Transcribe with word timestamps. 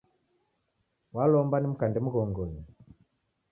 Walomba 1.15 1.57
nimkande 1.59 1.99
mghongonyi 2.05 2.61